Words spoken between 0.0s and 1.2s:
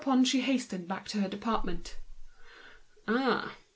And she hastened back to